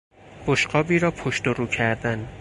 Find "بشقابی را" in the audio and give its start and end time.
0.47-1.11